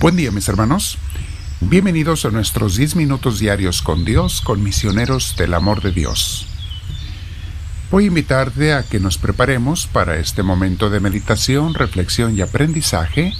Buen 0.00 0.16
día 0.16 0.30
mis 0.30 0.48
hermanos. 0.48 0.96
Bienvenidos 1.60 2.24
a 2.24 2.30
nuestros 2.30 2.74
10 2.76 2.96
minutos 2.96 3.38
diarios 3.38 3.82
con 3.82 4.06
Dios, 4.06 4.40
con 4.40 4.62
misioneros 4.62 5.36
del 5.36 5.52
amor 5.52 5.82
de 5.82 5.92
Dios. 5.92 6.46
Voy 7.90 8.04
a 8.04 8.06
invitarte 8.06 8.72
a 8.72 8.82
que 8.82 8.98
nos 8.98 9.18
preparemos 9.18 9.86
para 9.86 10.16
este 10.16 10.42
momento 10.42 10.88
de 10.88 11.00
meditación, 11.00 11.74
reflexión 11.74 12.34
y 12.34 12.40
aprendizaje, 12.40 13.34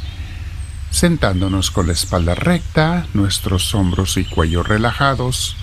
sentándonos 0.90 1.70
con 1.70 1.86
la 1.86 1.94
espalda 1.94 2.34
recta, 2.34 3.06
nuestros 3.14 3.74
hombros 3.74 4.18
y 4.18 4.26
cuello 4.26 4.62
relajados, 4.62 5.56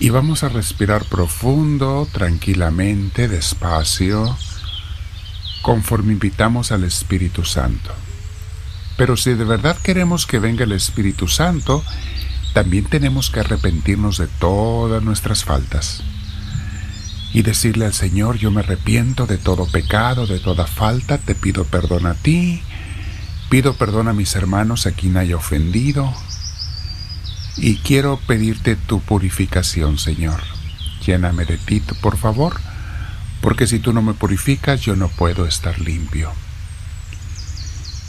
y 0.00 0.08
vamos 0.08 0.44
a 0.44 0.48
respirar 0.48 1.04
profundo, 1.04 2.08
tranquilamente, 2.10 3.28
despacio, 3.28 4.34
conforme 5.60 6.14
invitamos 6.14 6.72
al 6.72 6.84
Espíritu 6.84 7.44
Santo. 7.44 7.92
Pero 8.96 9.16
si 9.16 9.34
de 9.34 9.44
verdad 9.44 9.76
queremos 9.82 10.26
que 10.26 10.38
venga 10.38 10.64
el 10.64 10.72
Espíritu 10.72 11.28
Santo, 11.28 11.84
también 12.52 12.84
tenemos 12.84 13.30
que 13.30 13.40
arrepentirnos 13.40 14.18
de 14.18 14.28
todas 14.28 15.02
nuestras 15.02 15.44
faltas. 15.44 16.02
Y 17.32 17.42
decirle 17.42 17.86
al 17.86 17.94
Señor, 17.94 18.38
yo 18.38 18.52
me 18.52 18.60
arrepiento 18.60 19.26
de 19.26 19.38
todo 19.38 19.66
pecado, 19.66 20.26
de 20.26 20.38
toda 20.38 20.68
falta, 20.68 21.18
te 21.18 21.34
pido 21.34 21.64
perdón 21.64 22.06
a 22.06 22.14
ti, 22.14 22.62
pido 23.50 23.74
perdón 23.74 24.06
a 24.06 24.12
mis 24.12 24.36
hermanos 24.36 24.86
a 24.86 24.92
quien 24.92 25.16
haya 25.16 25.36
ofendido, 25.36 26.14
y 27.56 27.78
quiero 27.78 28.20
pedirte 28.26 28.76
tu 28.76 29.00
purificación, 29.00 29.98
Señor. 29.98 30.40
Lléname 31.04 31.44
de 31.44 31.58
ti, 31.58 31.82
por 32.00 32.16
favor, 32.16 32.60
porque 33.40 33.66
si 33.66 33.80
tú 33.80 33.92
no 33.92 34.00
me 34.00 34.14
purificas, 34.14 34.80
yo 34.80 34.94
no 34.94 35.08
puedo 35.08 35.44
estar 35.46 35.80
limpio. 35.80 36.32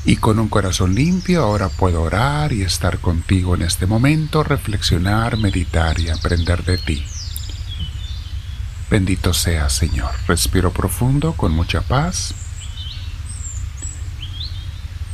Y 0.06 0.18
con 0.18 0.38
un 0.38 0.50
corazón 0.50 0.94
limpio 0.94 1.42
ahora 1.42 1.70
puedo 1.70 2.04
orar 2.04 2.54
y 2.54 2.62
estar 2.62 3.00
contigo 3.00 3.56
en 3.56 3.64
este 3.64 3.88
momento, 3.88 4.44
reflexionar, 4.44 5.38
meditar 5.38 6.00
y 6.00 6.10
aprender 6.10 6.64
de 6.64 6.78
ti. 6.78 7.04
Bendito 8.90 9.34
sea, 9.34 9.70
Señor. 9.70 10.12
Respiro 10.28 10.72
profundo 10.72 11.34
con 11.34 11.52
mucha 11.52 11.82
paz 11.82 12.36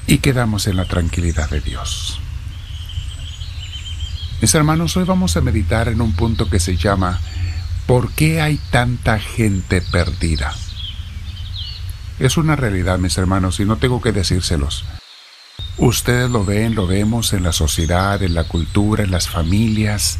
y 0.07 0.17
quedamos 0.17 0.67
en 0.67 0.75
la 0.75 0.85
tranquilidad 0.85 1.49
de 1.49 1.61
Dios. 1.61 2.19
Mis 4.41 4.53
hermanos, 4.55 4.97
hoy 4.97 5.05
vamos 5.05 5.37
a 5.37 5.41
meditar 5.41 5.87
en 5.87 6.01
un 6.01 6.13
punto 6.13 6.49
que 6.49 6.59
se 6.59 6.75
llama 6.75 7.19
¿Por 7.85 8.11
qué 8.11 8.41
hay 8.41 8.59
tanta 8.71 9.19
gente 9.19 9.81
perdida? 9.81 10.53
Es 12.21 12.37
una 12.37 12.55
realidad, 12.55 12.99
mis 12.99 13.17
hermanos, 13.17 13.59
y 13.59 13.65
no 13.65 13.77
tengo 13.77 13.99
que 13.99 14.11
decírselos. 14.11 14.85
Ustedes 15.77 16.29
lo 16.29 16.45
ven, 16.45 16.75
lo 16.75 16.85
vemos 16.85 17.33
en 17.33 17.41
la 17.41 17.51
sociedad, 17.51 18.21
en 18.21 18.35
la 18.35 18.43
cultura, 18.43 19.03
en 19.03 19.09
las 19.09 19.27
familias, 19.27 20.19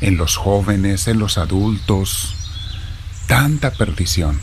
en 0.00 0.16
los 0.16 0.36
jóvenes, 0.36 1.06
en 1.06 1.20
los 1.20 1.38
adultos. 1.38 2.34
Tanta 3.28 3.70
perdición. 3.70 4.40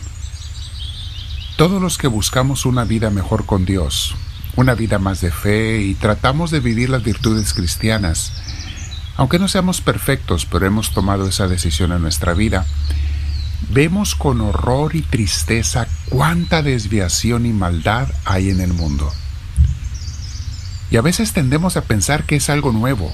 Todos 1.58 1.82
los 1.82 1.98
que 1.98 2.08
buscamos 2.08 2.66
una 2.66 2.86
vida 2.86 3.10
mejor 3.10 3.46
con 3.46 3.66
Dios, 3.66 4.16
una 4.56 4.74
vida 4.74 4.98
más 4.98 5.20
de 5.20 5.32
fe 5.32 5.82
y 5.82 5.96
tratamos 5.96 6.52
de 6.52 6.62
vivir 6.62 6.90
las 6.90 7.04
virtudes 7.04 7.54
cristianas, 7.54 8.32
aunque 9.18 9.40
no 9.40 9.50
seamos 9.50 9.82
perfectos, 9.82 10.46
pero 10.46 10.66
hemos 10.66 10.94
tomado 10.94 11.28
esa 11.28 11.50
decisión 11.50 11.92
en 11.92 12.02
nuestra 12.02 12.34
vida, 12.34 12.66
vemos 13.70 14.16
con 14.16 14.42
horror 14.42 14.96
y 14.96 15.02
tristeza 15.02 15.88
cuánta 16.10 16.62
desviación 16.62 17.46
y 17.46 17.54
maldad 17.54 18.08
hay 18.26 18.50
en 18.50 18.62
el 18.62 18.74
mundo. 18.74 19.12
Y 20.92 20.98
a 20.98 21.02
veces 21.02 21.34
tendemos 21.34 21.78
a 21.78 21.82
pensar 21.82 22.24
que 22.24 22.36
es 22.36 22.50
algo 22.50 22.72
nuevo, 22.72 23.12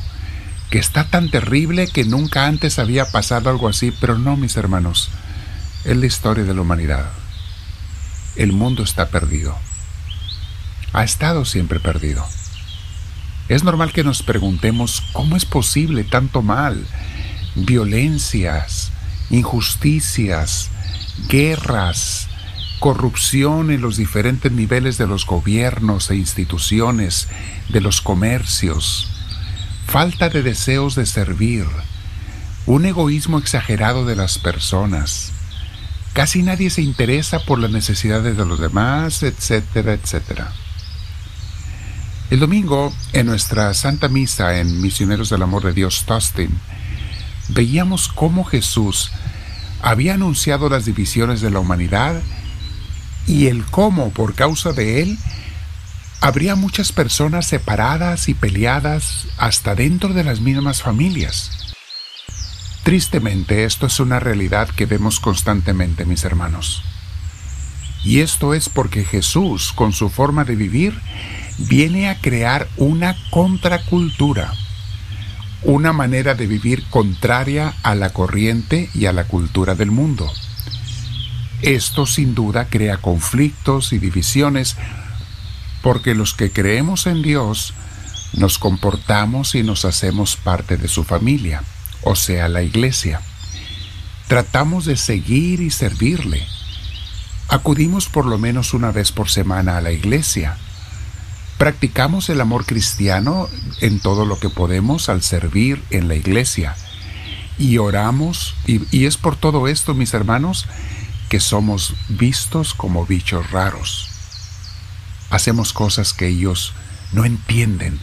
que 0.69 0.79
está 0.79 1.05
tan 1.05 1.31
terrible 1.31 1.87
que 1.87 2.03
nunca 2.03 2.45
antes 2.45 2.77
había 2.77 3.05
pasado 3.05 3.49
algo 3.49 3.67
así, 3.67 3.91
pero 3.99 4.17
no, 4.17 4.35
mis 4.35 4.57
hermanos, 4.57 5.09
es 5.85 5.97
la 5.97 6.05
historia 6.05 6.43
de 6.43 6.53
la 6.53 6.61
humanidad. 6.61 7.09
El 8.35 8.51
mundo 8.51 8.83
está 8.83 9.09
perdido. 9.09 9.57
Ha 10.93 11.03
estado 11.03 11.45
siempre 11.45 11.79
perdido. 11.79 12.25
Es 13.47 13.63
normal 13.63 13.91
que 13.91 14.03
nos 14.03 14.21
preguntemos 14.21 15.01
cómo 15.11 15.35
es 15.35 15.45
posible 15.45 16.03
tanto 16.03 16.41
mal, 16.41 16.85
violencias, 17.55 18.78
injusticias, 19.29 20.69
guerras, 21.27 22.27
corrupción 22.79 23.71
en 23.71 23.81
los 23.81 23.97
diferentes 23.97 24.51
niveles 24.51 24.97
de 24.97 25.07
los 25.07 25.25
gobiernos 25.25 26.09
e 26.09 26.15
instituciones, 26.15 27.27
de 27.69 27.81
los 27.81 28.01
comercios, 28.01 29.07
falta 29.85 30.29
de 30.29 30.43
deseos 30.43 30.95
de 30.95 31.05
servir, 31.05 31.65
un 32.65 32.85
egoísmo 32.85 33.37
exagerado 33.37 34.05
de 34.05 34.15
las 34.15 34.37
personas. 34.37 35.31
Casi 36.13 36.41
nadie 36.43 36.69
se 36.69 36.81
interesa 36.81 37.39
por 37.39 37.59
las 37.59 37.71
necesidades 37.71 38.37
de 38.37 38.45
los 38.45 38.59
demás, 38.59 39.23
etcétera, 39.23 39.93
etcétera. 39.93 40.51
El 42.29 42.39
domingo, 42.39 42.93
en 43.13 43.25
nuestra 43.25 43.73
Santa 43.73 44.07
Misa 44.07 44.59
en 44.59 44.81
Misioneros 44.81 45.29
del 45.29 45.41
Amor 45.41 45.63
de 45.63 45.73
Dios 45.73 46.05
Tustin, 46.05 46.51
veíamos 47.49 48.07
cómo 48.07 48.43
Jesús 48.43 49.11
había 49.81 50.15
anunciado 50.15 50.69
las 50.69 50.85
divisiones 50.85 51.41
de 51.41 51.51
la 51.51 51.59
humanidad 51.59 52.21
y 53.27 53.47
el 53.47 53.63
cómo, 53.65 54.11
por 54.11 54.33
causa 54.35 54.73
de 54.73 55.01
él, 55.01 55.17
habría 56.21 56.55
muchas 56.55 56.91
personas 56.91 57.47
separadas 57.47 58.27
y 58.27 58.33
peleadas 58.33 59.27
hasta 59.37 59.75
dentro 59.75 60.13
de 60.13 60.23
las 60.23 60.41
mismas 60.41 60.81
familias. 60.81 61.51
Tristemente, 62.83 63.65
esto 63.65 63.87
es 63.87 63.99
una 63.99 64.19
realidad 64.19 64.69
que 64.69 64.85
vemos 64.85 65.19
constantemente, 65.19 66.05
mis 66.05 66.23
hermanos. 66.23 66.83
Y 68.03 68.21
esto 68.21 68.53
es 68.53 68.69
porque 68.69 69.03
Jesús, 69.03 69.73
con 69.73 69.93
su 69.93 70.09
forma 70.09 70.45
de 70.45 70.55
vivir, 70.55 70.99
viene 71.57 72.09
a 72.09 72.19
crear 72.19 72.67
una 72.77 73.15
contracultura, 73.29 74.53
una 75.63 75.93
manera 75.93 76.35
de 76.35 76.47
vivir 76.47 76.83
contraria 76.89 77.73
a 77.83 77.95
la 77.95 78.11
corriente 78.11 78.89
y 78.93 79.05
a 79.05 79.13
la 79.13 79.25
cultura 79.25 79.75
del 79.75 79.91
mundo. 79.91 80.31
Esto 81.61 82.05
sin 82.05 82.35
duda 82.35 82.69
crea 82.69 82.97
conflictos 82.97 83.91
y 83.91 83.99
divisiones 83.99 84.77
porque 85.81 86.15
los 86.15 86.33
que 86.33 86.51
creemos 86.51 87.05
en 87.07 87.21
Dios 87.21 87.73
nos 88.33 88.57
comportamos 88.57 89.55
y 89.55 89.63
nos 89.63 89.85
hacemos 89.85 90.35
parte 90.35 90.77
de 90.77 90.87
su 90.87 91.03
familia, 91.03 91.63
o 92.03 92.15
sea, 92.15 92.47
la 92.47 92.61
iglesia. 92.61 93.21
Tratamos 94.27 94.85
de 94.85 94.95
seguir 94.95 95.61
y 95.61 95.71
servirle. 95.71 96.45
Acudimos 97.47 98.07
por 98.07 98.25
lo 98.25 98.37
menos 98.37 98.73
una 98.73 98.91
vez 98.91 99.11
por 99.11 99.29
semana 99.29 99.77
a 99.77 99.81
la 99.81 99.91
iglesia. 99.91 100.57
Practicamos 101.59 102.29
el 102.29 102.39
amor 102.39 102.65
cristiano 102.65 103.49
en 103.81 103.99
todo 103.99 104.25
lo 104.25 104.39
que 104.39 104.49
podemos 104.49 105.09
al 105.09 105.21
servir 105.21 105.83
en 105.89 106.07
la 106.07 106.15
iglesia. 106.15 106.77
Y 107.57 107.79
oramos, 107.79 108.55
y, 108.65 108.79
y 108.97 109.07
es 109.07 109.17
por 109.17 109.35
todo 109.35 109.67
esto, 109.67 109.93
mis 109.93 110.13
hermanos, 110.13 110.67
que 111.27 111.41
somos 111.41 111.95
vistos 112.07 112.73
como 112.73 113.05
bichos 113.05 113.51
raros. 113.51 114.07
Hacemos 115.29 115.73
cosas 115.73 116.13
que 116.13 116.27
ellos 116.27 116.71
no 117.11 117.25
entienden 117.25 117.99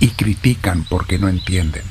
y 0.00 0.08
critican 0.08 0.84
porque 0.84 1.18
no 1.18 1.28
entienden. 1.28 1.84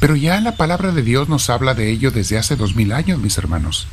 Pero 0.00 0.16
ya 0.16 0.38
la 0.42 0.56
palabra 0.56 0.92
de 0.92 1.00
Dios 1.00 1.30
nos 1.30 1.48
habla 1.48 1.72
de 1.72 1.90
ello 1.90 2.10
desde 2.10 2.36
hace 2.36 2.56
dos 2.56 2.76
mil 2.76 2.92
años, 2.92 3.20
mis 3.20 3.38
hermanos, 3.38 3.86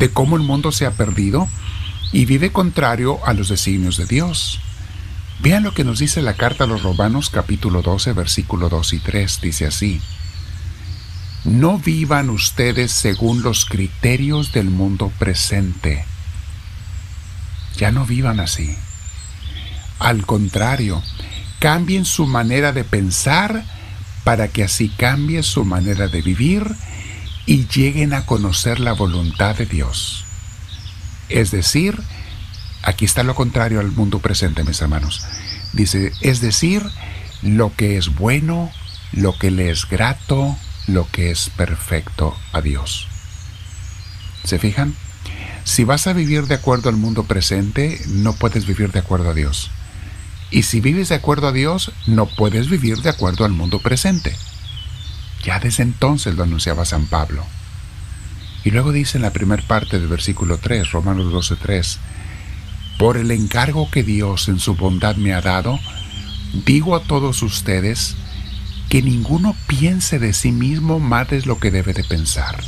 de 0.00 0.10
cómo 0.10 0.34
el 0.34 0.42
mundo 0.42 0.72
se 0.72 0.86
ha 0.86 0.90
perdido 0.90 1.48
y 2.12 2.24
vive 2.24 2.50
contrario 2.50 3.24
a 3.24 3.32
los 3.32 3.48
designios 3.48 3.96
de 3.96 4.06
Dios. 4.06 4.60
Vean 5.40 5.64
lo 5.64 5.74
que 5.74 5.84
nos 5.84 5.98
dice 5.98 6.22
la 6.22 6.34
carta 6.34 6.64
a 6.64 6.66
los 6.66 6.82
Romanos 6.82 7.30
capítulo 7.30 7.82
12 7.82 8.12
versículo 8.14 8.68
2 8.68 8.94
y 8.94 8.98
3, 9.00 9.40
dice 9.40 9.66
así, 9.66 10.00
no 11.44 11.78
vivan 11.78 12.30
ustedes 12.30 12.90
según 12.90 13.42
los 13.42 13.66
criterios 13.66 14.52
del 14.52 14.70
mundo 14.70 15.12
presente. 15.18 16.04
Ya 17.76 17.92
no 17.92 18.04
vivan 18.04 18.40
así. 18.40 18.74
Al 20.00 20.26
contrario, 20.26 21.02
cambien 21.60 22.04
su 22.04 22.26
manera 22.26 22.72
de 22.72 22.82
pensar 22.82 23.64
para 24.24 24.48
que 24.48 24.64
así 24.64 24.88
cambie 24.88 25.44
su 25.44 25.64
manera 25.64 26.08
de 26.08 26.20
vivir 26.20 26.66
y 27.46 27.66
lleguen 27.68 28.12
a 28.12 28.26
conocer 28.26 28.80
la 28.80 28.92
voluntad 28.92 29.54
de 29.54 29.66
Dios. 29.66 30.24
Es 31.28 31.52
decir, 31.52 32.02
aquí 32.86 33.04
está 33.04 33.24
lo 33.24 33.34
contrario 33.34 33.80
al 33.80 33.90
mundo 33.92 34.20
presente, 34.20 34.64
mis 34.64 34.80
hermanos. 34.80 35.22
Dice, 35.72 36.12
es 36.20 36.40
decir, 36.40 36.82
lo 37.42 37.74
que 37.74 37.98
es 37.98 38.14
bueno, 38.14 38.70
lo 39.12 39.36
que 39.36 39.50
le 39.50 39.70
es 39.70 39.86
grato, 39.88 40.56
lo 40.86 41.06
que 41.10 41.30
es 41.30 41.50
perfecto 41.50 42.36
a 42.52 42.60
Dios. 42.60 43.08
¿Se 44.44 44.58
fijan? 44.58 44.94
Si 45.64 45.82
vas 45.82 46.06
a 46.06 46.12
vivir 46.12 46.46
de 46.46 46.54
acuerdo 46.54 46.88
al 46.88 46.96
mundo 46.96 47.24
presente, 47.24 48.00
no 48.06 48.34
puedes 48.34 48.66
vivir 48.66 48.92
de 48.92 49.00
acuerdo 49.00 49.30
a 49.30 49.34
Dios. 49.34 49.70
Y 50.52 50.62
si 50.62 50.80
vives 50.80 51.08
de 51.08 51.16
acuerdo 51.16 51.48
a 51.48 51.52
Dios, 51.52 51.90
no 52.06 52.26
puedes 52.26 52.70
vivir 52.70 52.98
de 52.98 53.10
acuerdo 53.10 53.44
al 53.44 53.50
mundo 53.52 53.80
presente. 53.80 54.36
Ya 55.42 55.58
desde 55.58 55.82
entonces 55.82 56.36
lo 56.36 56.44
anunciaba 56.44 56.84
San 56.84 57.06
Pablo. 57.06 57.44
Y 58.62 58.70
luego 58.70 58.92
dice 58.92 59.18
en 59.18 59.22
la 59.22 59.32
primera 59.32 59.62
parte 59.66 59.98
del 59.98 60.08
versículo 60.08 60.58
3, 60.58 60.92
Romanos 60.92 61.32
12:3, 61.32 61.98
por 62.98 63.16
el 63.16 63.30
encargo 63.30 63.90
que 63.90 64.02
Dios 64.02 64.48
en 64.48 64.58
su 64.58 64.74
bondad 64.74 65.16
me 65.16 65.34
ha 65.34 65.40
dado, 65.40 65.78
digo 66.64 66.96
a 66.96 67.00
todos 67.00 67.42
ustedes 67.42 68.16
que 68.88 69.02
ninguno 69.02 69.54
piense 69.66 70.18
de 70.18 70.32
sí 70.32 70.52
mismo 70.52 70.98
más 71.00 71.28
de 71.28 71.42
lo 71.42 71.58
que 71.58 71.70
debe 71.70 71.92
de 71.92 72.04
pensar. 72.04 72.62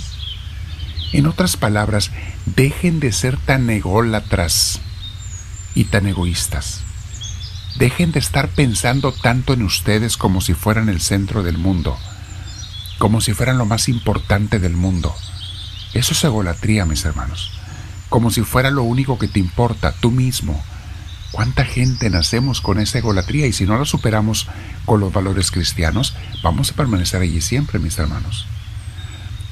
En 1.13 1.27
otras 1.27 1.57
palabras, 1.57 2.11
dejen 2.45 3.01
de 3.01 3.13
ser 3.13 3.39
tan 3.39 3.71
ególatras 3.71 4.81
y 5.75 5.85
tan 5.85 6.07
egoístas. 6.07 6.81
Dejen 7.79 8.13
de 8.13 8.19
estar 8.19 8.49
pensando 8.49 9.13
tanto 9.13 9.53
en 9.53 9.63
ustedes 9.63 10.17
como 10.17 10.41
si 10.41 10.53
fueran 10.53 10.89
el 10.89 11.01
centro 11.01 11.43
del 11.43 11.57
mundo, 11.57 11.97
como 12.99 13.21
si 13.21 13.33
fueran 13.33 13.57
lo 13.57 13.65
más 13.65 13.89
importante 13.89 14.59
del 14.59 14.75
mundo. 14.75 15.15
Eso 15.95 16.13
es 16.13 16.25
egolatría, 16.25 16.85
mis 16.85 17.05
hermanos. 17.05 17.53
Como 18.09 18.31
si 18.31 18.43
fuera 18.43 18.71
lo 18.71 18.83
único 18.83 19.19
que 19.19 19.29
te 19.29 19.39
importa, 19.39 19.93
tú 20.01 20.11
mismo. 20.11 20.63
¿Cuánta 21.31 21.65
gente 21.65 22.09
nacemos 22.09 22.61
con 22.61 22.81
esa 22.81 22.99
egolatría? 22.99 23.47
Y 23.47 23.53
si 23.53 23.67
no 23.67 23.79
la 23.79 23.85
superamos 23.85 24.49
con 24.87 25.01
los 25.01 25.13
valores 25.13 25.51
cristianos, 25.51 26.15
vamos 26.43 26.71
a 26.71 26.75
permanecer 26.75 27.21
allí 27.21 27.41
siempre, 27.41 27.79
mis 27.79 27.99
hermanos. 27.99 28.47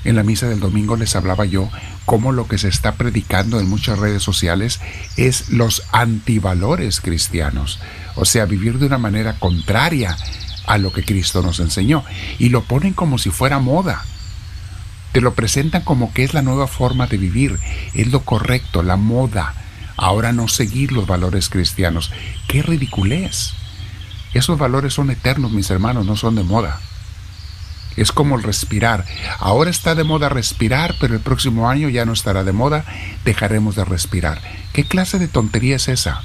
En 0.05 0.17
la 0.17 0.23
misa 0.23 0.49
del 0.49 0.61
domingo 0.61 0.97
les 0.97 1.17
hablaba 1.17 1.45
yo 1.45 1.69
cómo 2.05 2.31
lo 2.31 2.47
que 2.47 2.59
se 2.59 2.69
está 2.69 2.93
predicando 2.93 3.59
en 3.59 3.69
muchas 3.69 3.99
redes 3.99 4.23
sociales 4.23 4.81
es 5.17 5.51
los 5.51 5.83
antivalores 5.91 7.01
cristianos, 7.01 7.81
o 8.15 8.25
sea, 8.25 8.47
vivir 8.47 8.79
de 8.79 8.87
una 8.87 8.99
manera 8.99 9.37
contraria 9.39 10.17
a 10.67 10.79
lo 10.79 10.93
que 10.93 11.05
Cristo 11.05 11.43
nos 11.43 11.59
enseñó, 11.59 12.05
y 12.39 12.51
lo 12.51 12.63
ponen 12.63 12.93
como 12.93 13.19
si 13.19 13.31
fuera 13.31 13.59
moda. 13.59 14.05
Te 15.17 15.23
lo 15.23 15.33
presentan 15.33 15.81
como 15.81 16.13
que 16.13 16.25
es 16.25 16.35
la 16.35 16.43
nueva 16.43 16.67
forma 16.67 17.07
de 17.07 17.17
vivir, 17.17 17.59
es 17.95 18.09
lo 18.13 18.21
correcto, 18.21 18.83
la 18.83 18.99
moda. 18.99 19.55
Ahora 19.97 20.35
no 20.35 20.47
seguir 20.47 20.93
los 20.93 21.07
valores 21.07 21.49
cristianos. 21.49 22.13
¡Qué 22.49 22.61
ridiculez! 22.61 23.55
Esos 24.35 24.59
valores 24.59 24.93
son 24.93 25.11
eternos, 25.11 25.53
mis 25.53 25.71
hermanos, 25.71 26.05
no 26.05 26.17
son 26.17 26.35
de 26.35 26.43
moda. 26.43 26.81
Es 27.97 28.13
como 28.13 28.37
el 28.37 28.43
respirar. 28.43 29.07
Ahora 29.39 29.71
está 29.71 29.95
de 29.95 30.05
moda 30.05 30.29
respirar, 30.29 30.95
pero 31.01 31.15
el 31.15 31.21
próximo 31.21 31.71
año 31.71 31.89
ya 31.89 32.05
no 32.05 32.13
estará 32.13 32.45
de 32.45 32.53
moda, 32.53 32.85
dejaremos 33.25 33.75
de 33.75 33.87
respirar. 33.87 34.43
¿Qué 34.75 34.85
clase 34.85 35.19
de 35.19 35.29
tontería 35.29 35.77
es 35.77 35.89
esa? 35.89 36.21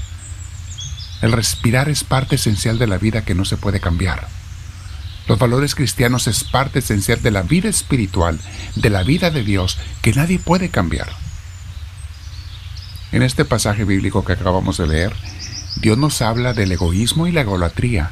El 1.22 1.32
respirar 1.32 1.88
es 1.88 2.04
parte 2.04 2.36
esencial 2.36 2.78
de 2.78 2.88
la 2.88 2.98
vida 2.98 3.24
que 3.24 3.36
no 3.36 3.46
se 3.46 3.56
puede 3.56 3.80
cambiar. 3.80 4.28
Los 5.28 5.40
valores 5.40 5.76
cristianos 5.76 6.28
es 6.28 6.44
parte 6.44 6.80
esencial 6.80 7.22
de 7.22 7.32
la 7.32 7.44
vida 7.44 7.70
espiritual, 7.70 8.40
de 8.76 8.90
la 8.90 9.04
vida 9.04 9.30
de 9.30 9.44
Dios, 9.44 9.78
que 10.02 10.14
nadie 10.14 10.40
puede 10.40 10.70
cambiar. 10.70 11.10
En 13.12 13.24
este 13.24 13.46
pasaje 13.46 13.84
bíblico 13.84 14.26
que 14.26 14.34
acabamos 14.34 14.78
de 14.78 14.88
leer, 14.88 15.14
Dios 15.78 15.98
nos 15.98 16.22
habla 16.22 16.54
del 16.54 16.72
egoísmo 16.72 17.28
y 17.28 17.32
la 17.32 17.42
egolatría 17.42 18.12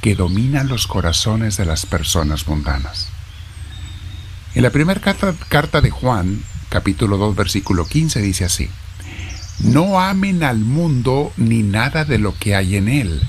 que 0.00 0.14
dominan 0.14 0.68
los 0.68 0.86
corazones 0.86 1.56
de 1.56 1.64
las 1.64 1.86
personas 1.86 2.46
mundanas. 2.46 3.08
En 4.54 4.62
la 4.62 4.70
primera 4.70 5.00
carta, 5.00 5.34
carta, 5.48 5.80
de 5.80 5.90
Juan, 5.90 6.42
capítulo 6.68 7.16
2, 7.16 7.36
versículo 7.36 7.86
15, 7.86 8.20
dice 8.22 8.44
así, 8.44 8.70
No 9.58 10.00
amen 10.00 10.44
al 10.44 10.58
mundo 10.58 11.32
ni 11.36 11.62
nada 11.62 12.04
de 12.04 12.18
lo 12.18 12.34
que 12.36 12.54
hay 12.54 12.76
en 12.76 12.88
él 12.88 13.22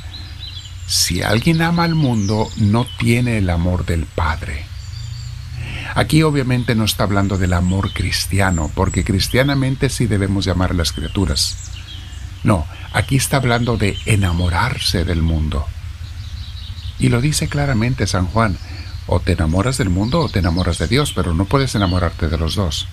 si 0.90 1.22
alguien 1.22 1.62
ama 1.62 1.84
al 1.84 1.94
mundo, 1.94 2.50
no 2.58 2.88
tiene 2.98 3.38
el 3.38 3.52
amor 3.52 3.86
del 3.86 4.08
Padre. 4.08 4.66
Aquí 5.94 6.24
obviamente 6.24 6.74
no 6.74 6.84
está 6.84 7.04
hablando 7.04 7.38
del 7.38 7.54
amor 7.54 7.94
cristiano, 7.94 8.72
porque 8.74 9.04
cristianamente 9.04 9.90
sí 9.92 10.08
debemos 10.08 10.46
llamar 10.46 10.72
a 10.72 10.74
las 10.74 10.92
criaturas. 10.92 11.58
No, 12.44 12.66
aquí 12.92 13.18
está 13.18 13.38
hablando 13.38 13.78
de 13.78 14.00
enamorarse 14.08 15.06
del 15.06 15.22
mundo. 15.22 15.68
Y 16.98 17.10
lo 17.10 17.22
dice 17.22 17.50
claramente 17.50 18.08
San 18.08 18.26
Juan, 18.26 18.58
o 19.06 19.20
te 19.20 19.34
enamoras 19.34 19.78
del 19.78 19.92
mundo 19.92 20.22
o 20.22 20.30
te 20.30 20.40
enamoras 20.40 20.80
de 20.80 20.88
Dios, 20.88 21.14
pero 21.14 21.36
no 21.36 21.46
puedes 21.46 21.76
enamorarte 21.76 22.30
de 22.30 22.38
los 22.40 22.56
dos. 22.56 22.88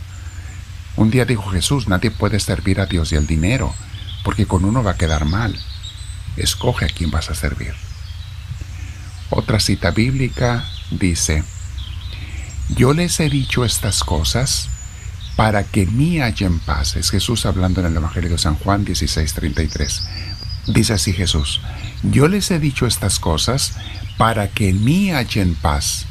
Un 0.97 1.11
día 1.11 1.25
dijo 1.25 1.51
Jesús, 1.51 1.89
nadie 1.89 2.11
puede 2.11 2.41
servir 2.41 2.79
a 2.79 2.85
Dios 2.85 3.11
y 3.13 3.17
al 3.17 3.27
dinero, 3.27 3.75
porque 4.23 4.45
con 4.45 4.67
uno 4.67 4.83
va 4.83 4.91
a 4.91 4.97
quedar 4.99 5.25
mal. 5.25 5.59
Escoge 6.37 6.85
a 6.85 6.89
quién 6.89 7.11
vas 7.11 7.31
a 7.31 7.35
servir. 7.35 7.86
Otra 9.37 9.61
cita 9.61 9.91
bíblica 9.91 10.65
dice, 10.91 11.45
yo 12.75 12.95
les 12.95 13.21
he 13.21 13.29
dicho 13.29 13.67
estas 13.67 14.03
cosas 14.03 14.71
para 15.37 15.63
que 15.63 15.85
mí 15.85 16.19
en 16.23 16.59
paz. 16.61 16.97
Es 16.97 17.11
Jesús 17.11 17.45
hablando 17.45 17.81
en 17.81 17.89
el 17.89 17.97
Evangelio 17.97 18.31
de 18.31 18.39
San 18.39 18.55
Juan 18.55 18.87
16:33. 18.87 20.09
Dice 20.69 20.95
así 20.95 21.13
Jesús, 21.13 21.61
yo 22.03 22.29
les 22.29 22.51
he 22.51 22.59
dicho 22.59 22.87
estas 22.87 23.19
cosas 23.19 23.75
para 24.17 24.49
que 24.49 24.73
mí 24.73 25.11
en 25.11 25.55
paz. 25.55 26.07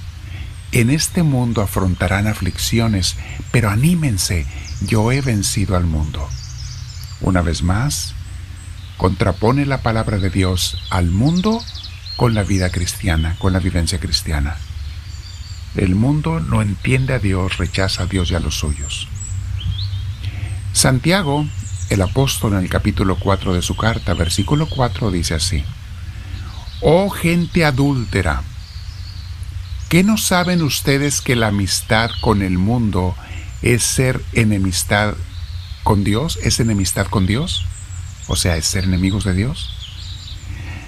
En 0.71 0.91
este 0.91 1.23
mundo 1.23 1.63
afrontarán 1.63 2.27
aflicciones, 2.27 3.15
pero 3.49 3.71
anímense, 3.71 4.45
yo 4.85 5.11
he 5.11 5.21
vencido 5.21 5.75
al 5.75 5.85
mundo. 5.85 6.29
Una 7.21 7.41
vez 7.41 7.63
más, 7.63 8.13
contrapone 8.97 9.65
la 9.65 9.81
palabra 9.81 10.19
de 10.19 10.29
Dios 10.29 10.77
al 10.91 11.09
mundo 11.09 11.63
con 12.15 12.33
la 12.33 12.43
vida 12.43 12.69
cristiana, 12.69 13.35
con 13.39 13.53
la 13.53 13.59
vivencia 13.59 13.99
cristiana. 13.99 14.57
El 15.75 15.95
mundo 15.95 16.39
no 16.39 16.61
entiende 16.61 17.13
a 17.13 17.19
Dios, 17.19 17.57
rechaza 17.57 18.03
a 18.03 18.05
Dios 18.05 18.31
y 18.31 18.35
a 18.35 18.39
los 18.39 18.57
suyos. 18.57 19.07
Santiago, 20.71 21.45
el 21.89 22.01
apóstol 22.01 22.53
en 22.53 22.59
el 22.59 22.69
capítulo 22.69 23.17
4 23.17 23.53
de 23.53 23.61
su 23.61 23.75
carta, 23.75 24.13
versículo 24.13 24.67
4, 24.67 25.11
dice 25.11 25.35
así, 25.35 25.63
Oh 26.81 27.09
gente 27.09 27.65
adúltera, 27.65 28.43
¿qué 29.89 30.03
no 30.03 30.17
saben 30.17 30.61
ustedes 30.61 31.21
que 31.21 31.35
la 31.35 31.47
amistad 31.47 32.09
con 32.21 32.41
el 32.41 32.57
mundo 32.57 33.15
es 33.61 33.83
ser 33.83 34.21
enemistad 34.33 35.15
con 35.83 36.03
Dios? 36.03 36.39
¿Es 36.41 36.59
enemistad 36.59 37.07
con 37.07 37.25
Dios? 37.25 37.65
O 38.27 38.35
sea, 38.35 38.55
es 38.57 38.65
ser 38.65 38.85
enemigos 38.85 39.23
de 39.23 39.33
Dios. 39.33 39.74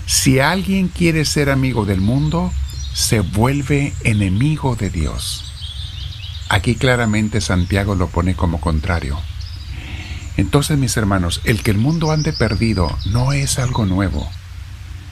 Si 0.07 0.39
alguien 0.39 0.87
quiere 0.87 1.25
ser 1.25 1.49
amigo 1.49 1.83
del 1.83 1.99
mundo, 1.99 2.53
se 2.93 3.19
vuelve 3.19 3.93
enemigo 4.05 4.77
de 4.77 4.89
Dios. 4.89 5.51
Aquí 6.47 6.75
claramente 6.75 7.41
Santiago 7.41 7.93
lo 7.93 8.07
pone 8.07 8.33
como 8.33 8.61
contrario. 8.61 9.19
Entonces, 10.37 10.77
mis 10.77 10.95
hermanos, 10.95 11.41
el 11.43 11.61
que 11.61 11.71
el 11.71 11.77
mundo 11.77 12.11
ande 12.11 12.31
perdido 12.31 12.97
no 13.07 13.33
es 13.33 13.59
algo 13.59 13.85
nuevo. 13.85 14.29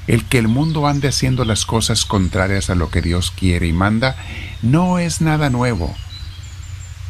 El 0.08 0.24
que 0.24 0.38
el 0.38 0.48
mundo 0.48 0.88
ande 0.88 1.10
haciendo 1.10 1.44
las 1.44 1.66
cosas 1.66 2.06
contrarias 2.06 2.70
a 2.70 2.76
lo 2.76 2.90
que 2.90 3.02
Dios 3.02 3.32
quiere 3.32 3.68
y 3.68 3.74
manda 3.74 4.16
no 4.62 4.98
es 4.98 5.20
nada 5.20 5.50
nuevo. 5.50 5.94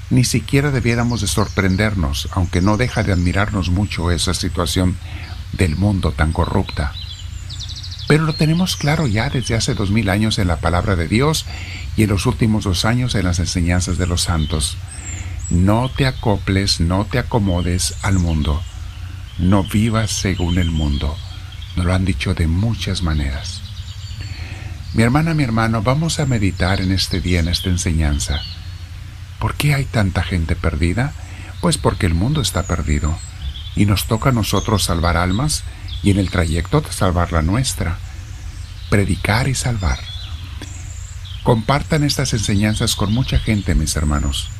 Ni 0.09 0.23
siquiera 0.23 0.71
debiéramos 0.71 1.21
de 1.21 1.27
sorprendernos, 1.27 2.29
aunque 2.31 2.61
no 2.61 2.77
deja 2.77 3.03
de 3.03 3.11
admirarnos 3.11 3.69
mucho 3.69 4.09
esa 4.09 4.33
situación 4.33 4.97
del 5.53 5.75
mundo 5.75 6.13
tan 6.13 6.31
corrupta. 6.31 6.91
Pero 8.07 8.24
lo 8.24 8.33
tenemos 8.33 8.75
claro 8.77 9.07
ya 9.07 9.29
desde 9.29 9.55
hace 9.55 9.74
dos 9.74 9.89
mil 9.89 10.09
años 10.09 10.38
en 10.38 10.47
la 10.47 10.57
palabra 10.57 10.95
de 10.95 11.07
Dios 11.07 11.45
y 11.97 12.03
en 12.03 12.09
los 12.09 12.25
últimos 12.25 12.65
dos 12.65 12.85
años 12.85 13.15
en 13.15 13.25
las 13.25 13.39
enseñanzas 13.39 13.97
de 13.97 14.05
los 14.05 14.21
santos. 14.21 14.77
No 15.50 15.89
te 15.89 16.05
acoples, 16.05 16.79
no 16.79 17.05
te 17.05 17.19
acomodes 17.19 17.95
al 18.03 18.19
mundo. 18.19 18.62
No 19.39 19.63
vivas 19.63 20.12
según 20.12 20.59
el 20.59 20.71
mundo. 20.71 21.15
Nos 21.75 21.85
lo 21.85 21.93
han 21.93 22.05
dicho 22.05 22.33
de 22.33 22.47
muchas 22.47 23.01
maneras. 23.01 23.62
Mi 24.93 25.03
hermana, 25.03 25.33
mi 25.33 25.43
hermano, 25.43 25.81
vamos 25.81 26.19
a 26.19 26.25
meditar 26.25 26.79
en 26.79 26.91
este 26.91 27.19
día, 27.19 27.41
en 27.41 27.50
esta 27.50 27.69
enseñanza. 27.69 28.39
¿Por 29.39 29.55
qué 29.55 29.74
hay 29.74 29.85
tanta 29.85 30.24
gente 30.24 30.55
perdida? 30.55 31.13
Pues 31.59 31.77
porque 31.77 32.05
el 32.05 32.13
mundo 32.13 32.41
está 32.41 32.63
perdido 32.63 33.17
y 33.75 33.85
nos 33.85 34.05
toca 34.05 34.29
a 34.29 34.33
nosotros 34.33 34.83
salvar 34.83 35.17
almas 35.17 35.63
y 36.05 36.12
en 36.12 36.19
el 36.19 36.29
trayecto 36.29 36.81
de 36.81 36.93
salvar 36.93 37.31
la 37.31 37.41
nuestra, 37.41 37.97
predicar 38.91 39.47
y 39.47 39.55
salvar. 39.55 40.00
Compartan 41.41 42.03
estas 42.03 42.31
enseñanzas 42.33 42.95
con 42.95 43.12
mucha 43.12 43.39
gente, 43.39 43.74
mis 43.74 43.95
hermanos. 43.95 44.51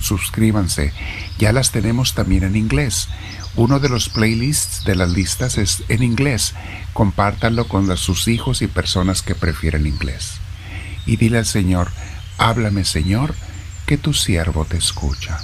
suscríbanse. 0.00 0.94
Ya 1.38 1.52
las 1.52 1.72
tenemos 1.72 2.14
también 2.14 2.44
en 2.44 2.56
inglés. 2.56 3.08
Uno 3.54 3.80
de 3.80 3.90
los 3.90 4.08
playlists 4.08 4.84
de 4.84 4.94
las 4.94 5.10
listas 5.10 5.58
es 5.58 5.84
en 5.90 6.02
inglés. 6.02 6.54
Compártanlo 6.94 7.68
con 7.68 7.94
sus 7.98 8.26
hijos 8.26 8.62
y 8.62 8.66
personas 8.66 9.20
que 9.20 9.34
prefieren 9.34 9.86
inglés. 9.86 10.36
Y 11.04 11.16
dile 11.18 11.36
al 11.36 11.46
Señor, 11.46 11.90
háblame 12.38 12.86
Señor, 12.86 13.34
que 13.84 13.98
tu 13.98 14.14
siervo 14.14 14.64
te 14.64 14.78
escucha. 14.78 15.38